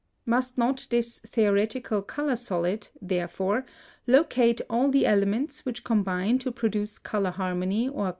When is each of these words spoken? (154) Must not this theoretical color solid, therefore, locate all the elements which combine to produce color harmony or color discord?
(154) 0.25 0.35
Must 0.35 0.57
not 0.57 0.87
this 0.89 1.19
theoretical 1.19 2.01
color 2.01 2.35
solid, 2.35 2.87
therefore, 2.99 3.65
locate 4.07 4.59
all 4.67 4.89
the 4.89 5.05
elements 5.05 5.63
which 5.63 5.83
combine 5.83 6.39
to 6.39 6.51
produce 6.51 6.97
color 6.97 7.29
harmony 7.29 7.87
or 7.87 7.89
color 7.89 7.97
discord? 8.05 8.09